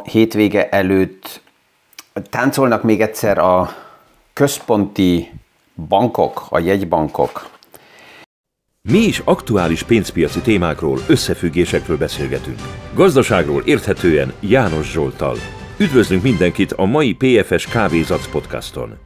[0.00, 1.40] a hétvége előtt
[2.30, 3.74] táncolnak még egyszer a
[4.32, 5.32] központi
[5.88, 7.48] bankok, a jegybankok.
[8.82, 12.58] Mi is aktuális pénzpiaci témákról, összefüggésekről beszélgetünk.
[12.94, 15.36] Gazdaságról érthetően János Zsoltal.
[15.78, 18.98] Üdvözlünk mindenkit a mai PFS Kávézac podcaston.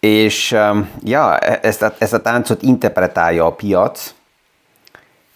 [0.00, 4.14] És um, ja, ezt a, ezt a táncot interpretálja a piac.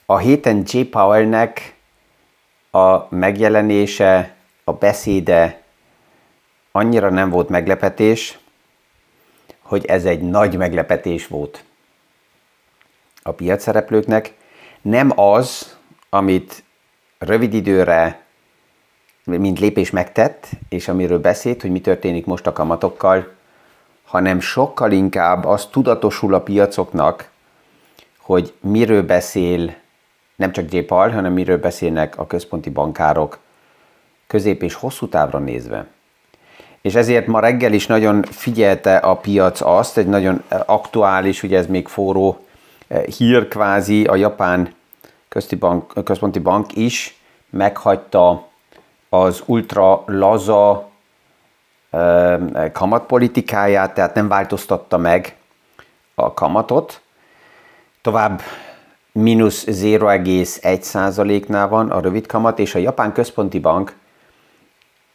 [0.06, 0.80] A héten J.
[0.80, 1.74] Powellnek
[2.70, 4.34] a megjelenése,
[4.64, 5.62] a beszéde
[6.72, 8.38] annyira nem volt meglepetés,
[9.60, 11.64] hogy ez egy nagy meglepetés volt
[13.22, 14.34] a piac szereplőknek.
[14.82, 15.76] Nem az,
[16.08, 16.62] amit
[17.18, 18.24] rövid időre,
[19.24, 23.32] mint lépés megtett, és amiről beszélt, hogy mi történik most a kamatokkal,
[24.04, 27.30] hanem sokkal inkább az tudatosul a piacoknak,
[28.18, 29.74] hogy miről beszél
[30.40, 30.86] nem csak.
[30.86, 33.38] Paul, hanem miről beszélnek a központi bankárok
[34.26, 35.86] közép és hosszú távra nézve.
[36.82, 41.66] És ezért ma reggel is nagyon figyelte a piac azt, egy nagyon aktuális, ugye ez
[41.66, 42.44] még forró
[42.88, 44.74] eh, hír kvázi, a japán
[45.58, 47.18] bank, központi bank is
[47.50, 48.48] meghagyta
[49.08, 50.90] az ultra laza
[52.72, 55.36] kamatpolitikáját, tehát nem változtatta meg
[56.14, 57.00] a kamatot.
[58.02, 58.40] Tovább
[59.12, 63.96] mínusz 0,1%-nál van a rövid kamat, és a Japán Központi Bank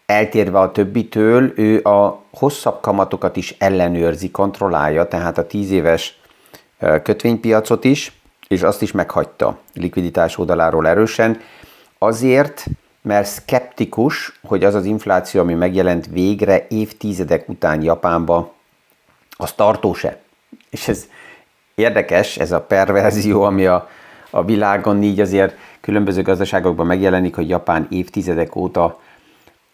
[0.05, 6.19] eltérve a többitől, ő a hosszabb kamatokat is ellenőrzi, kontrollálja, tehát a 10 éves
[7.03, 11.41] kötvénypiacot is, és azt is meghagyta likviditás oldaláról erősen,
[11.97, 12.65] azért,
[13.01, 18.53] mert skeptikus, hogy az az infláció, ami megjelent végre évtizedek után Japánba,
[19.37, 20.21] az tartós-e.
[20.69, 21.05] És ez
[21.75, 23.89] érdekes, ez a perverzió, ami a,
[24.29, 28.99] a világon így azért különböző gazdaságokban megjelenik, hogy Japán évtizedek óta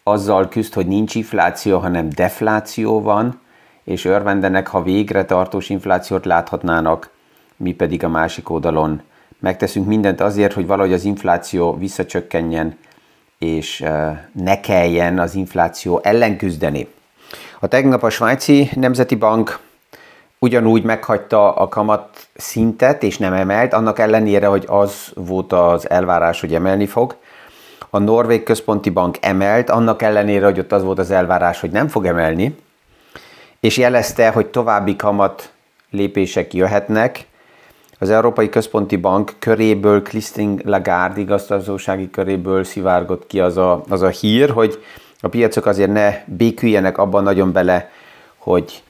[0.02, 3.40] azzal küzd, hogy nincs infláció, hanem defláció van,
[3.84, 7.10] és örvendenek, ha végre tartós inflációt láthatnának,
[7.56, 9.02] mi pedig a másik oldalon
[9.38, 12.78] megteszünk mindent azért, hogy valahogy az infláció visszacsökkenjen,
[13.38, 13.84] és
[14.32, 16.88] ne kelljen az infláció ellen küzdeni.
[17.60, 19.58] A tegnap a svájci nemzeti bank
[20.42, 26.40] ugyanúgy meghagyta a kamat szintet, és nem emelt, annak ellenére, hogy az volt az elvárás,
[26.40, 27.16] hogy emelni fog.
[27.90, 31.88] A Norvég Központi Bank emelt, annak ellenére, hogy ott az volt az elvárás, hogy nem
[31.88, 32.56] fog emelni,
[33.60, 35.52] és jelezte, hogy további kamat
[35.90, 37.26] lépések jöhetnek,
[37.98, 44.08] az Európai Központi Bank köréből, Christine Lagarde igazgatósági köréből szivárgott ki az a, az a
[44.08, 44.84] hír, hogy
[45.20, 47.90] a piacok azért ne béküljenek abban nagyon bele,
[48.36, 48.82] hogy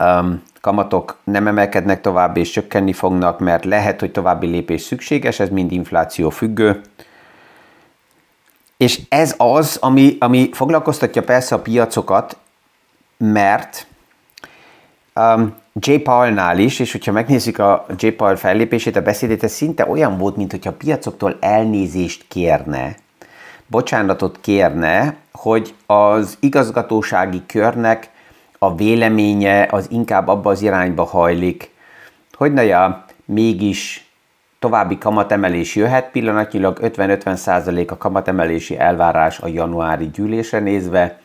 [0.00, 5.48] um, kamatok nem emelkednek tovább és csökkenni fognak, mert lehet, hogy további lépés szükséges, ez
[5.48, 6.80] mind infláció függő.
[8.76, 12.36] És ez az, ami, ami foglalkoztatja persze a piacokat,
[13.16, 13.86] mert
[15.14, 15.94] um, J.
[15.94, 18.06] Paulnál is, és hogyha megnézzük a J.
[18.08, 22.96] Paul fellépését, a beszédét, ez szinte olyan volt, mint hogyha a piacoktól elnézést kérne,
[23.66, 28.09] bocsánatot kérne, hogy az igazgatósági körnek
[28.62, 31.70] a véleménye az inkább abba az irányba hajlik,
[32.32, 34.10] hogy na ja, mégis
[34.58, 41.18] további kamatemelés jöhet, pillanatnyilag 50-50% a kamatemelési elvárás a januári gyűlésre nézve,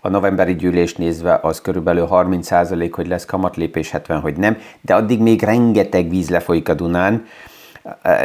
[0.00, 5.20] a novemberi gyűlés nézve az körülbelül 30% hogy lesz kamatlépés, 70 hogy nem, de addig
[5.20, 7.26] még rengeteg víz lefolyik a Dunán,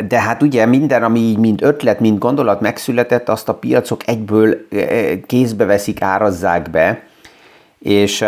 [0.07, 4.67] de hát ugye minden, ami így mind ötlet, mind gondolat megszületett, azt a piacok egyből
[4.71, 7.06] e, e, kézbe veszik, árazzák be,
[7.79, 8.25] és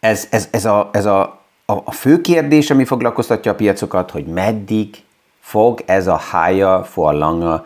[0.00, 4.96] ez, ez, ez, a, ez a, a fő kérdés, ami foglalkoztatja a piacokat, hogy meddig
[5.40, 7.62] fog ez a hája for lange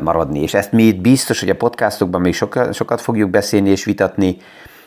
[0.00, 0.40] maradni.
[0.40, 4.36] És ezt mi itt biztos, hogy a podcastokban még sokat, sokat fogjuk beszélni és vitatni,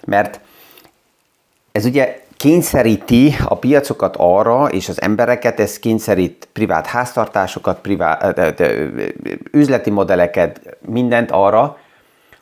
[0.05, 0.39] mert
[1.71, 8.61] ez ugye kényszeríti a piacokat arra, és az embereket, ez kényszerít privát háztartásokat, privát,
[9.51, 11.77] üzleti modelleket, mindent arra,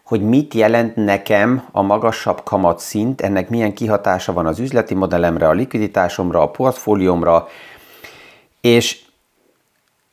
[0.06, 5.52] hogy mit jelent nekem a magasabb kamatszint, ennek milyen kihatása van az üzleti modellemre, a
[5.52, 7.48] likviditásomra, a portfóliómra,
[8.62, 9.02] és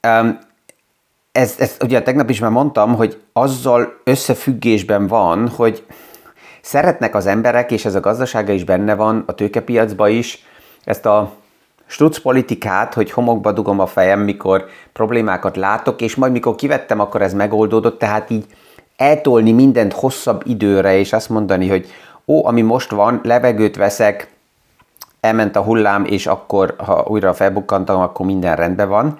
[0.08, 0.38] um,
[1.32, 5.86] ez, ez ugye tegnap is már mondtam, hogy azzal összefüggésben van, hogy
[6.60, 10.44] szeretnek az emberek, és ez a gazdasága is benne van, a tőkepiacban is,
[10.84, 11.32] ezt a
[11.86, 17.22] struc politikát, hogy homokba dugom a fejem, mikor problémákat látok, és majd mikor kivettem, akkor
[17.22, 18.44] ez megoldódott, tehát így
[19.02, 21.86] eltolni mindent hosszabb időre, és azt mondani, hogy
[22.26, 24.30] ó, ami most van, levegőt veszek,
[25.20, 29.18] elment a hullám, és akkor, ha újra felbukkantam, akkor minden rendben van.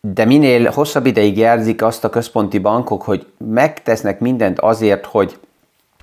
[0.00, 5.38] De minél hosszabb ideig jelzik azt a központi bankok, hogy megtesznek mindent azért, hogy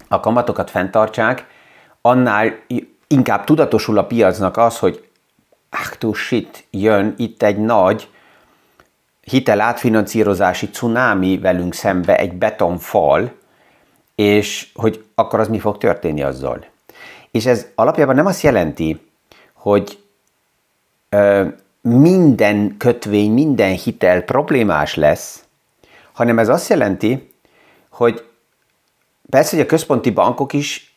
[0.07, 1.45] a kamatokat fenntartsák,
[2.01, 2.53] annál
[3.07, 5.07] inkább tudatosul a piacnak az, hogy
[5.69, 8.09] ah, shit, jön itt egy nagy
[9.21, 13.33] hitel átfinanszírozási cunámi velünk szembe, egy betonfal,
[14.15, 16.65] és hogy akkor az mi fog történni azzal.
[17.31, 19.09] És ez alapjában nem azt jelenti,
[19.53, 20.03] hogy
[21.09, 21.47] ö,
[21.81, 25.43] minden kötvény, minden hitel problémás lesz,
[26.11, 27.33] hanem ez azt jelenti,
[27.89, 28.25] hogy
[29.29, 30.95] persze, hogy a központi bankok is,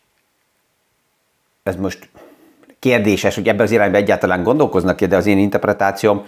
[1.62, 2.08] ez most
[2.78, 6.26] kérdéses, hogy ebbe az irányba egyáltalán gondolkoznak de az én interpretációm,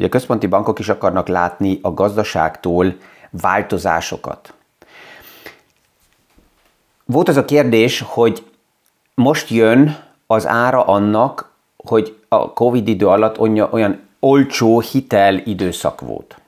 [0.00, 2.96] hogy a központi bankok is akarnak látni a gazdaságtól
[3.30, 4.54] változásokat.
[7.04, 8.44] Volt az a kérdés, hogy
[9.14, 13.38] most jön az ára annak, hogy a Covid idő alatt
[13.72, 16.40] olyan olcsó hitel időszak volt.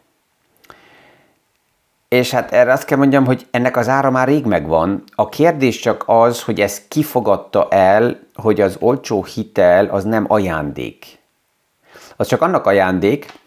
[2.08, 5.02] És hát erre azt kell mondjam, hogy ennek az ára már rég megvan.
[5.14, 11.20] A kérdés csak az, hogy ez kifogadta el, hogy az olcsó hitel az nem ajándék.
[12.16, 13.40] Az csak annak ajándék,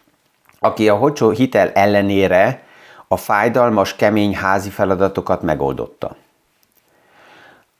[0.58, 2.62] aki a olcsó hitel ellenére
[3.08, 6.16] a fájdalmas, kemény házi feladatokat megoldotta.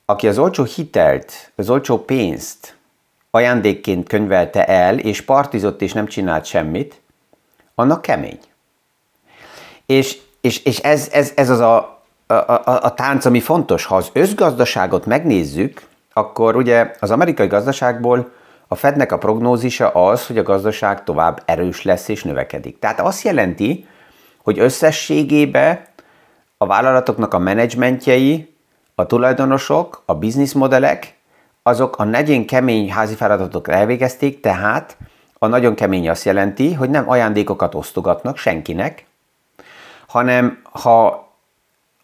[0.04, 2.76] Aki az olcsó hitelt, az olcsó pénzt
[3.30, 7.00] ajándékként könyvelte el, és partizott és nem csinált semmit,
[7.74, 8.38] annak kemény.
[9.86, 13.84] És, és, és ez, ez, ez az a, a, a, a tánc, ami fontos.
[13.84, 18.32] Ha az összgazdaságot megnézzük, akkor ugye az amerikai gazdaságból
[18.68, 22.78] a Fednek a prognózisa az, hogy a gazdaság tovább erős lesz és növekedik.
[22.78, 23.86] Tehát azt jelenti,
[24.42, 25.80] hogy összességében
[26.56, 28.54] a vállalatoknak a menedzsmentjei,
[28.94, 31.14] a tulajdonosok, a bizniszmodellek,
[31.62, 34.96] azok a nagyon kemény házi feladatok elvégezték, tehát
[35.38, 39.06] a nagyon kemény azt jelenti, hogy nem ajándékokat osztogatnak senkinek,
[40.06, 41.28] hanem ha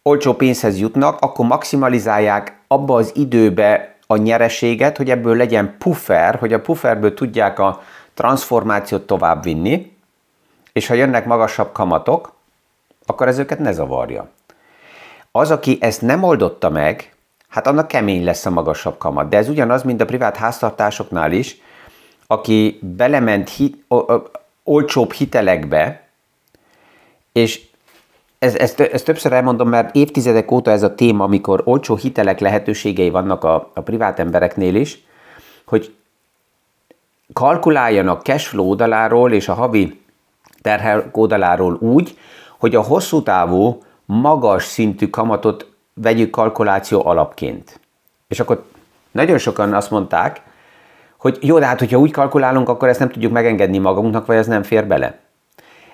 [0.01, 6.53] olcsó pénzhez jutnak, akkor maximalizálják abba az időbe a nyereséget, hogy ebből legyen puffer, hogy
[6.53, 7.81] a pufferből tudják a
[8.13, 9.97] transformációt továbbvinni,
[10.73, 12.33] és ha jönnek magasabb kamatok,
[13.05, 14.29] akkor ez őket ne zavarja.
[15.31, 17.13] Az, aki ezt nem oldotta meg,
[17.47, 19.29] hát annak kemény lesz a magasabb kamat.
[19.29, 21.61] De ez ugyanaz, mint a privát háztartásoknál is,
[22.27, 24.21] aki belement hit, o, o,
[24.63, 26.07] olcsóbb hitelekbe,
[27.31, 27.61] és
[28.43, 33.09] ez, ezt, ezt többször elmondom, mert évtizedek óta ez a téma, amikor olcsó hitelek lehetőségei
[33.09, 35.03] vannak a, a privát embereknél is,
[35.65, 35.95] hogy
[37.33, 40.01] kalkuláljanak cashflow oldaláról és a havi
[40.61, 42.17] terhel oldaláról úgy,
[42.59, 47.79] hogy a hosszú távú, magas szintű kamatot vegyük kalkuláció alapként.
[48.27, 48.65] És akkor
[49.11, 50.41] nagyon sokan azt mondták,
[51.17, 54.47] hogy jó, de hát hogyha úgy kalkulálunk, akkor ezt nem tudjuk megengedni magunknak, vagy ez
[54.47, 55.19] nem fér bele.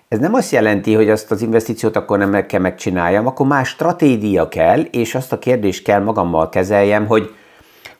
[0.10, 3.70] Ez nem azt jelenti, hogy azt az investíciót akkor nem meg kell megcsináljam, akkor más
[3.70, 7.36] stratégia kell, és azt a kérdést kell magammal kezeljem, hogy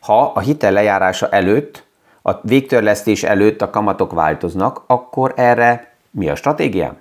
[0.00, 1.84] ha a hitel lejárása előtt,
[2.22, 6.96] a végtörlesztés előtt a kamatok változnak, akkor erre mi a stratégiám?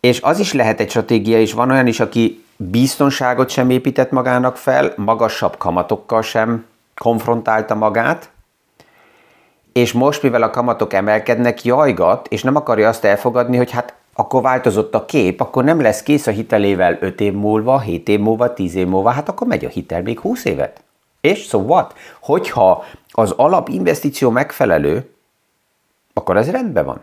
[0.00, 4.56] És az is lehet egy stratégia, és van olyan is, aki biztonságot sem épített magának
[4.56, 8.30] fel, magasabb kamatokkal sem konfrontálta magát,
[9.72, 14.42] és most, mivel a kamatok emelkednek, jajgat, és nem akarja azt elfogadni, hogy hát akkor
[14.42, 18.52] változott a kép, akkor nem lesz kész a hitelével 5 év múlva, 7 év múlva,
[18.52, 20.82] 10 év múlva, hát akkor megy a hitel még 20 évet.
[21.20, 21.94] És so what?
[22.20, 25.10] Hogyha az alapinvestíció megfelelő,
[26.12, 27.00] akkor ez rendben van.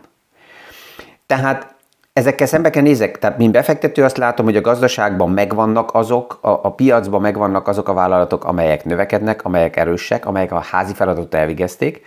[1.26, 1.74] Tehát
[2.12, 3.18] ezekkel szembe kell nézek.
[3.18, 7.88] Tehát, mint befektető azt látom, hogy a gazdaságban megvannak azok, a, a piacban megvannak azok
[7.88, 12.04] a vállalatok, amelyek növekednek, amelyek erősek, amelyek a házi feladatot elvégezték,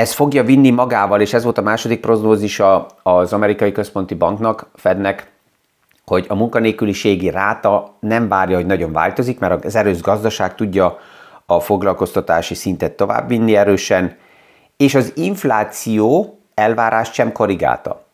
[0.00, 5.30] ez fogja vinni magával, és ez volt a második prognózisa az amerikai központi banknak, Fednek,
[6.06, 10.98] hogy a munkanélküliségi ráta nem várja, hogy nagyon változik, mert az erős gazdaság tudja
[11.46, 14.16] a foglalkoztatási szintet továbbvinni erősen,
[14.76, 18.04] és az infláció elvárást sem korrigálta.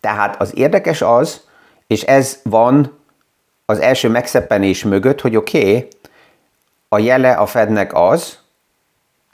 [0.00, 1.46] Tehát az érdekes az,
[1.86, 2.98] és ez van
[3.66, 5.88] az első megszeppenés mögött, hogy oké, okay,
[6.88, 8.38] a jele a Fednek az,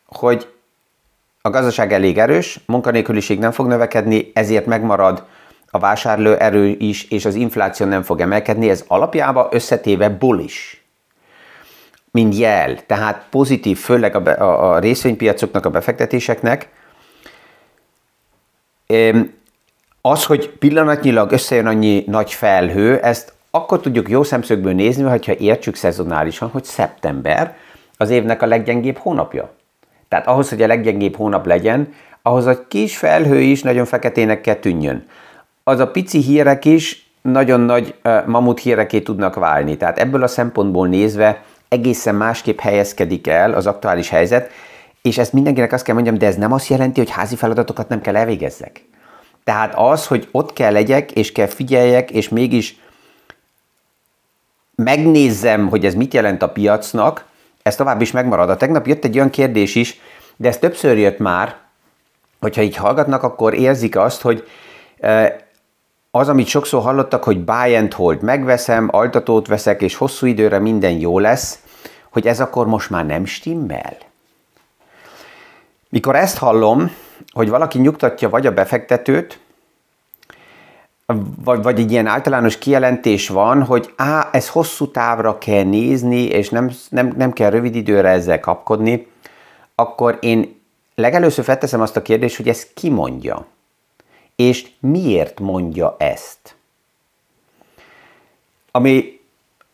[0.06, 0.56] hogy
[1.42, 5.24] a gazdaság elég erős, munkanélküliség nem fog növekedni, ezért megmarad
[5.70, 10.78] a vásárló erő is, és az infláció nem fog emelkedni, ez alapjában összetéve bullish
[12.10, 16.68] mint jel, tehát pozitív, főleg a, be, a, a részvénypiacoknak, a befektetéseknek.
[20.00, 25.74] Az, hogy pillanatnyilag összejön annyi nagy felhő, ezt akkor tudjuk jó szemszögből nézni, hogyha értsük
[25.74, 27.56] szezonálisan, hogy szeptember
[27.96, 29.54] az évnek a leggyengébb hónapja.
[30.08, 34.54] Tehát ahhoz, hogy a leggyengébb hónap legyen, ahhoz a kis felhő is nagyon feketének kell
[34.54, 35.06] tűnjön.
[35.64, 37.94] Az a pici hírek is nagyon nagy
[38.26, 39.76] mamut híreké tudnak válni.
[39.76, 44.50] Tehát ebből a szempontból nézve egészen másképp helyezkedik el az aktuális helyzet,
[45.02, 48.00] és ezt mindenkinek azt kell mondjam, de ez nem azt jelenti, hogy házi feladatokat nem
[48.00, 48.84] kell elvégezzek.
[49.44, 52.80] Tehát az, hogy ott kell legyek, és kell figyeljek, és mégis
[54.74, 57.24] megnézzem, hogy ez mit jelent a piacnak,
[57.68, 58.50] ez tovább is megmarad.
[58.50, 60.00] A tegnap jött egy olyan kérdés is,
[60.36, 61.56] de ez többször jött már,
[62.40, 64.48] hogyha így hallgatnak, akkor érzik azt, hogy
[66.10, 70.92] az, amit sokszor hallottak, hogy buy and hold, megveszem, altatót veszek, és hosszú időre minden
[70.92, 71.58] jó lesz,
[72.10, 73.96] hogy ez akkor most már nem stimmel.
[75.88, 76.92] Mikor ezt hallom,
[77.32, 79.38] hogy valaki nyugtatja vagy a befektetőt,
[81.44, 86.48] vagy, vagy egy ilyen általános kijelentés van, hogy á, ez hosszú távra kell nézni, és
[86.48, 89.06] nem, nem, nem kell rövid időre ezzel kapkodni,
[89.74, 90.60] akkor én
[90.94, 93.46] legelőször felteszem azt a kérdést, hogy ezt ki mondja,
[94.36, 96.56] és miért mondja ezt.
[98.70, 99.20] Ami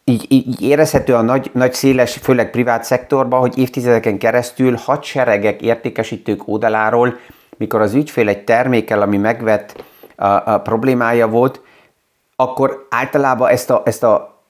[0.05, 6.49] így, így érezhető a nagy, nagy széles, főleg privát szektorban, hogy évtizedeken keresztül hadseregek értékesítők
[6.49, 7.19] oldaláról,
[7.57, 9.83] mikor az ügyfél egy termékkel, ami megvett
[10.17, 11.61] a, a problémája volt,
[12.37, 14.43] akkor általában ezt a, ezt a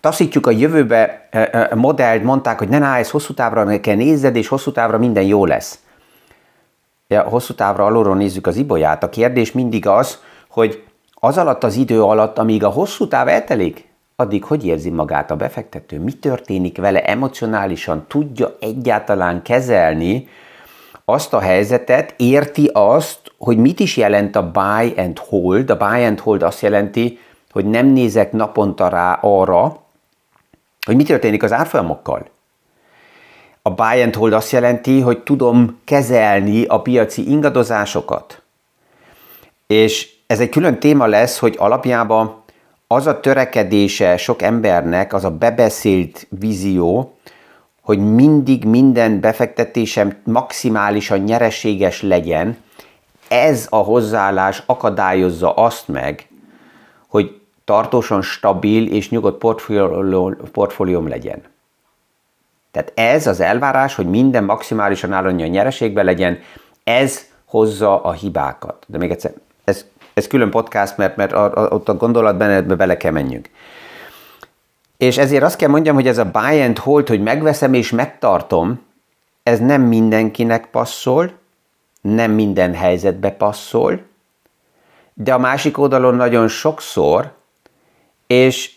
[0.00, 4.36] taszítjuk a jövőbe e, e, modellt, mondták, hogy ne, ne, ez hosszú távra kell nézed,
[4.36, 5.78] és hosszú távra minden jó lesz.
[7.08, 9.02] Ja, hosszú távra alulról nézzük az ibolyát.
[9.02, 10.84] A kérdés mindig az, hogy
[11.14, 15.36] az alatt az idő alatt, amíg a hosszú táv eltelik, addig hogy érzi magát a
[15.36, 16.00] befektető?
[16.00, 18.04] Mi történik vele emocionálisan?
[18.08, 20.28] Tudja egyáltalán kezelni
[21.04, 25.70] azt a helyzetet, érti azt, hogy mit is jelent a buy and hold.
[25.70, 27.18] A buy and hold azt jelenti,
[27.50, 29.82] hogy nem nézek naponta rá arra,
[30.86, 32.28] hogy mi történik az árfolyamokkal.
[33.62, 38.42] A buy and hold azt jelenti, hogy tudom kezelni a piaci ingadozásokat.
[39.66, 42.42] És ez egy külön téma lesz, hogy alapjában
[42.86, 47.16] az a törekedése sok embernek, az a bebeszélt vízió,
[47.82, 52.64] hogy mindig minden befektetésem maximálisan nyereséges legyen,
[53.28, 56.28] ez a hozzáállás akadályozza azt meg,
[57.08, 59.44] hogy tartósan stabil és nyugodt
[60.52, 61.42] portfólióm legyen.
[62.70, 66.38] Tehát ez az elvárás, hogy minden maximálisan állani a nyereségbe legyen,
[66.84, 68.84] ez hozza a hibákat.
[68.86, 69.32] De még egyszer,
[69.64, 73.50] ez, ez külön podcast, mert, mert a, a, ott a gondolatmenetbe bele kell menjünk.
[74.96, 78.80] És ezért azt kell mondjam, hogy ez a buy and hold, hogy megveszem és megtartom,
[79.42, 81.32] ez nem mindenkinek passzol,
[82.14, 84.00] nem minden helyzetbe passzol,
[85.14, 87.32] de a másik oldalon nagyon sokszor,
[88.26, 88.70] és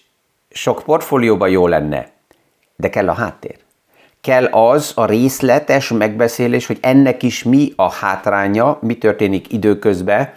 [0.49, 2.11] sok portfólióban jó lenne,
[2.75, 3.57] de kell a háttér.
[4.21, 10.33] Kell az a részletes megbeszélés, hogy ennek is mi a hátránya, mi történik időközben,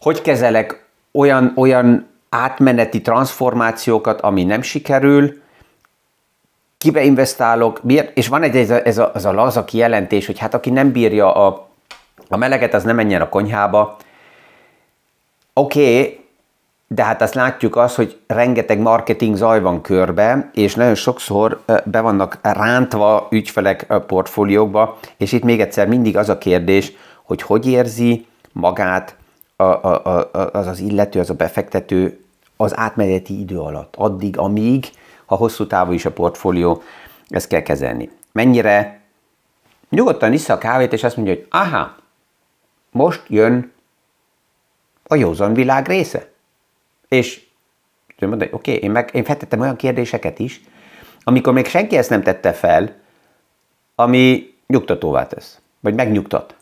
[0.00, 5.40] hogy kezelek olyan, olyan átmeneti transformációkat, ami nem sikerül,
[6.78, 8.16] kibe investálok, miért?
[8.16, 10.92] és van egy ez a, ez a, ez a laza kijelentés, hogy hát aki nem
[10.92, 11.67] bírja a
[12.28, 13.96] a meleget az nem menjen a konyhába.
[15.52, 16.26] Oké, okay,
[16.86, 22.00] de hát azt látjuk az, hogy rengeteg marketing zaj van körbe, és nagyon sokszor be
[22.00, 26.92] vannak rántva ügyfelek portfóliókba, és itt még egyszer mindig az a kérdés,
[27.22, 29.16] hogy hogy érzi magát
[29.56, 32.24] a, a, a, az az illető, az a befektető
[32.56, 34.86] az átmeneti idő alatt, addig, amíg,
[35.26, 36.82] ha hosszú távú is a portfólió,
[37.28, 38.10] ezt kell kezelni.
[38.32, 39.00] Mennyire
[39.90, 41.96] nyugodtan issza a kávét, és azt mondja, hogy aha,
[42.90, 43.72] most jön
[45.06, 46.30] a józan világ része.
[47.08, 47.46] És
[48.26, 50.60] mondani, oké, okay, én, meg, én feltettem olyan kérdéseket is,
[51.22, 52.96] amikor még senki ezt nem tette fel,
[53.94, 56.56] ami nyugtatóvá tesz, vagy megnyugtat.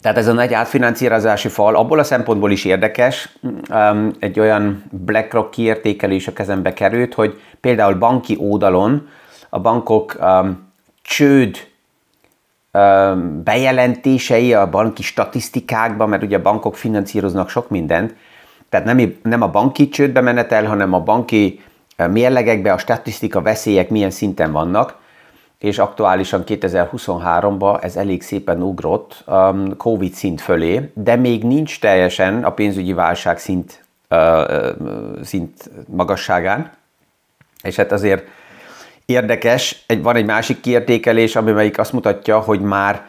[0.00, 3.36] Tehát ez a nagy átfinanszírozási fal abból a szempontból is érdekes,
[3.70, 9.08] um, egy olyan BlackRock kiértékelés a kezembe került, hogy például banki oldalon
[9.48, 11.69] a bankok um, csőd
[13.44, 18.14] bejelentései a banki statisztikákban, mert ugye a bankok finanszíroznak sok mindent,
[18.68, 21.60] tehát nem, nem a banki csődbe menetel, hanem a banki
[21.96, 24.98] mérlegekbe a statisztika veszélyek milyen szinten vannak,
[25.58, 32.44] és aktuálisan 2023-ban ez elég szépen ugrott um, Covid szint fölé, de még nincs teljesen
[32.44, 34.68] a pénzügyi válság szint, uh,
[35.22, 36.70] szint magasságán,
[37.62, 38.26] és hát azért
[39.10, 43.06] Érdekes, egy, van egy másik kiértékelés, amelyik azt mutatja, hogy már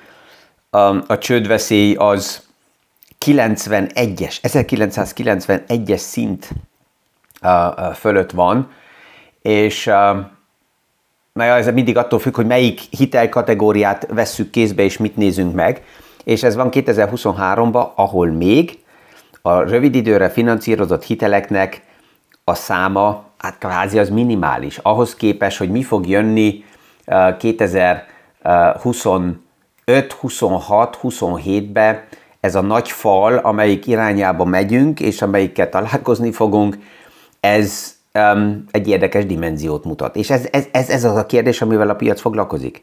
[0.72, 2.44] um, a csődveszély az
[3.26, 6.50] 91-es, 1991-es szint
[7.42, 8.72] uh, uh, fölött van,
[9.42, 9.88] és
[11.34, 15.84] uh, ez mindig attól függ, hogy melyik hitelkategóriát vesszük kézbe, és mit nézünk meg.
[16.24, 18.80] És ez van 2023-ban, ahol még
[19.42, 21.82] a rövid időre finanszírozott hiteleknek
[22.44, 24.78] a száma, hát kvázi az minimális.
[24.78, 26.64] Ahhoz képest, hogy mi fog jönni
[27.38, 32.08] 2025, 26, 27-be,
[32.40, 36.78] ez a nagy fal, amelyik irányába megyünk, és amelyikkel találkozni fogunk,
[37.40, 40.16] ez um, egy érdekes dimenziót mutat.
[40.16, 42.82] És ez, ez, ez, ez az a kérdés, amivel a piac foglalkozik.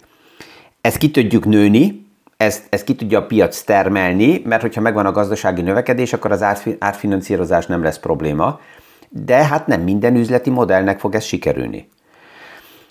[0.81, 5.13] Ezt ki tudjuk nőni, ezt, ezt ki tudja a piac termelni, mert hogyha megvan a
[5.13, 6.43] gazdasági növekedés, akkor az
[6.79, 8.61] átfinanszírozás nem lesz probléma,
[9.09, 11.89] de hát nem minden üzleti modellnek fog ez sikerülni.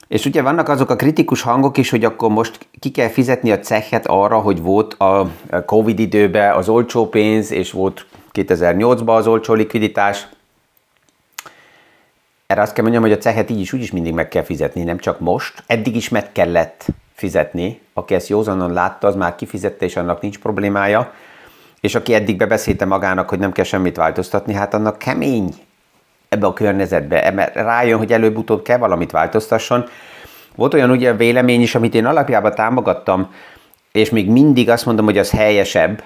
[0.08, 3.60] És ugye vannak azok a kritikus hangok is, hogy akkor most ki kell fizetni a
[3.60, 5.30] cechet arra, hogy volt a
[5.66, 10.28] Covid időben az olcsó pénz, és volt 2008-ban az olcsó likviditás.
[12.48, 14.84] Erre azt kell mondjam, hogy a cehet így is úgy is mindig meg kell fizetni,
[14.84, 15.64] nem csak most.
[15.66, 17.82] Eddig is meg kellett fizetni.
[17.94, 21.14] Aki ezt józanon látta, az már kifizette, és annak nincs problémája.
[21.82, 25.54] És aki eddig bebeszélte magának, hogy nem kell semmit változtatni, hát annak kemény
[26.30, 29.86] ebbe a környezetbe, mert rájön, hogy előbb-utóbb kell valamit változtasson.
[30.56, 33.34] Volt olyan ugye vélemény is, amit én alapjában támogattam,
[33.92, 36.04] és még mindig azt mondom, hogy az helyesebb,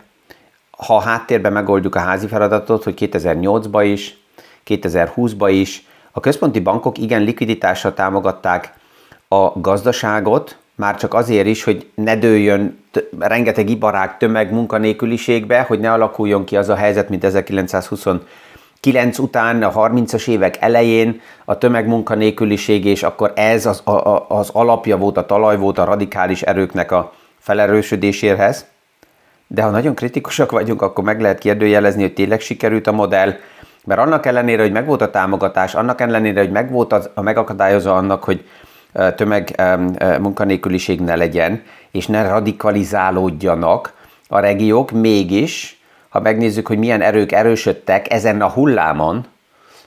[0.72, 4.18] ha a háttérben megoldjuk a házi feladatot, hogy 2008-ba is,
[4.68, 8.74] 2020-ba is, a központi bankok igen likviditásra támogatták
[9.28, 12.84] a gazdaságot, már csak azért is, hogy ne dőljön
[13.20, 17.24] rengeteg ibarák tömeg munkanélküliségbe, hogy ne alakuljon ki az a helyzet, mint
[18.82, 24.98] 1929 után, a 30-as évek elején a tömegmunkanélküliség, és akkor ez az, a, az alapja
[24.98, 28.66] volt, a talaj volt a radikális erőknek a felerősödéséhez.
[29.48, 33.34] De ha nagyon kritikusak vagyunk, akkor meg lehet kérdőjelezni, hogy tényleg sikerült a modell,
[33.84, 38.46] mert annak ellenére, hogy megvolt a támogatás, annak ellenére, hogy megvolt a megakadályozó annak, hogy
[39.16, 39.62] tömeg
[40.20, 43.94] munkanélküliség ne legyen, és ne radikalizálódjanak
[44.28, 45.81] a regiók, mégis,
[46.12, 49.26] ha megnézzük, hogy milyen erők erősödtek ezen a hullámon,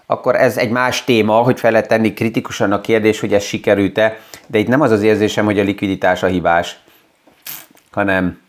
[0.07, 4.19] akkor ez egy más téma, hogy fel lehet tenni kritikusan a kérdés, hogy ez sikerült-e,
[4.47, 6.79] de itt nem az az érzésem, hogy a likviditás a hibás,
[7.93, 8.41] hanem,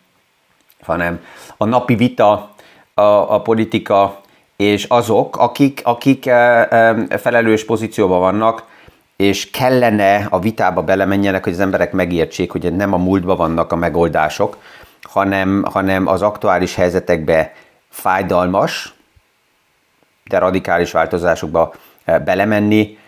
[0.82, 1.20] hanem
[1.56, 2.54] a napi vita,
[2.94, 4.20] a, a politika
[4.56, 6.22] és azok, akik, akik
[7.08, 8.64] felelős pozícióban vannak,
[9.16, 13.76] és kellene a vitába belemenjenek, hogy az emberek megértsék, hogy nem a múltban vannak a
[13.76, 14.56] megoldások,
[15.02, 17.52] hanem, hanem az aktuális helyzetekbe
[17.96, 18.94] fájdalmas,
[20.24, 22.98] de radikális változásokba e, belemenni.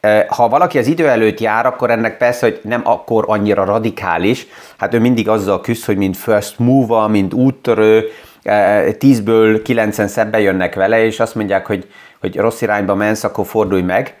[0.00, 4.46] E, ha valaki az idő előtt jár, akkor ennek persze, hogy nem akkor annyira radikális,
[4.78, 8.08] hát ő mindig azzal küzd, hogy mint first mover, mint úttörő,
[8.42, 13.46] e, tízből kilencen szebbe jönnek vele, és azt mondják, hogy, hogy rossz irányba mensz, akkor
[13.46, 14.14] fordulj meg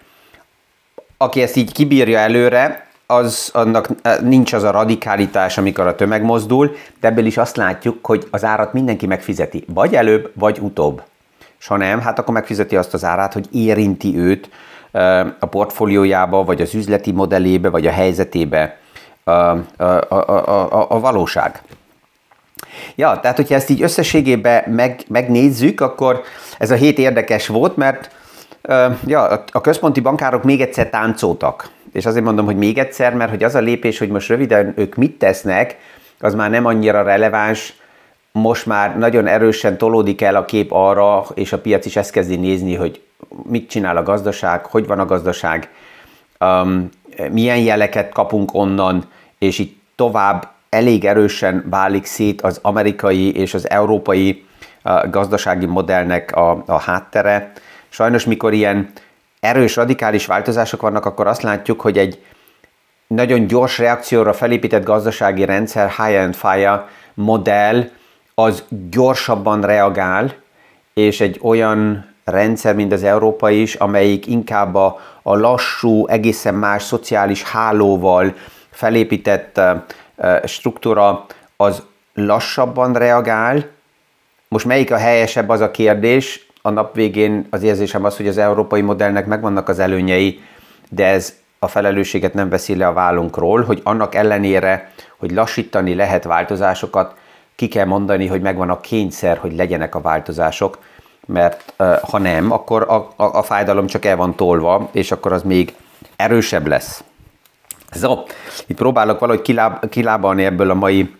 [1.16, 6.22] aki ezt így kibírja előre, az, annak eh, nincs az a radikálitás, amikor a tömeg
[6.22, 11.02] mozdul, de ebből is azt látjuk, hogy az árat mindenki megfizeti, vagy előbb, vagy utóbb.
[11.58, 14.50] És ha nem, hát akkor megfizeti azt az árát, hogy érinti őt
[14.92, 18.78] eh, a portfóliójába, vagy az üzleti modellébe, vagy a helyzetébe
[19.24, 21.62] a, a, a, a, a valóság.
[22.94, 26.22] Ja, tehát hogyha ezt így összességében meg, megnézzük, akkor
[26.58, 28.10] ez a hét érdekes volt, mert
[29.06, 31.68] Ja, a központi bankárok még egyszer táncoltak.
[31.96, 34.94] És azért mondom, hogy még egyszer, mert hogy az a lépés, hogy most röviden ők
[34.94, 35.76] mit tesznek,
[36.20, 37.74] az már nem annyira releváns,
[38.32, 42.36] most már nagyon erősen tolódik el a kép arra, és a piac is ezt kezdi
[42.36, 43.00] nézni, hogy
[43.42, 45.68] mit csinál a gazdaság, hogy van a gazdaság,
[46.40, 46.88] um,
[47.30, 49.04] milyen jeleket kapunk onnan,
[49.38, 54.44] és így tovább elég erősen válik szét az amerikai és az európai
[54.84, 57.52] uh, gazdasági modellnek a, a háttere.
[57.88, 58.90] Sajnos, mikor ilyen
[59.40, 62.24] erős, radikális változások vannak, akkor azt látjuk, hogy egy
[63.06, 67.90] nagyon gyors reakcióra felépített gazdasági rendszer, high and fire modell,
[68.34, 70.34] az gyorsabban reagál,
[70.94, 76.82] és egy olyan rendszer, mint az európai is, amelyik inkább a, a lassú, egészen más
[76.82, 78.34] szociális hálóval
[78.70, 79.60] felépített
[80.44, 81.82] struktúra, az
[82.14, 83.64] lassabban reagál.
[84.48, 88.38] Most melyik a helyesebb az a kérdés, a nap végén az érzésem az, hogy az
[88.38, 90.40] európai modellnek megvannak az előnyei,
[90.88, 96.24] de ez a felelősséget nem veszi le a vállunkról, hogy annak ellenére, hogy lassítani lehet
[96.24, 97.14] változásokat,
[97.56, 100.78] ki kell mondani, hogy megvan a kényszer, hogy legyenek a változások,
[101.26, 101.74] mert
[102.10, 105.74] ha nem, akkor a, a, a fájdalom csak el van tolva, és akkor az még
[106.16, 107.04] erősebb lesz.
[107.92, 108.22] So,
[108.66, 111.14] itt próbálok valahogy kiláb, kilábalni ebből a mai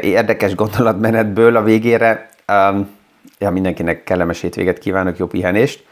[0.00, 2.28] érdekes gondolatmenetből a végére.
[2.48, 3.02] Um,
[3.38, 5.84] ja, mindenkinek kellemes hétvéget kívánok, jó pihenést.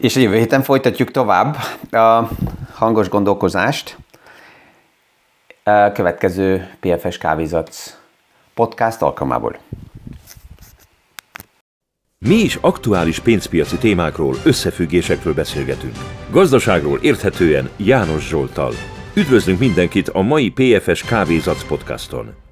[0.00, 1.56] És a jövő héten folytatjuk tovább
[1.90, 2.28] a
[2.74, 3.96] hangos gondolkozást.
[5.92, 7.96] következő PFS Kávézac
[8.54, 9.58] podcast alkalmából.
[12.18, 15.96] Mi is aktuális pénzpiaci témákról, összefüggésekről beszélgetünk.
[16.30, 18.72] Gazdaságról érthetően János Zsoltal.
[19.14, 22.43] Üdvözlünk mindenkit a mai PFS Kávézac podcaston!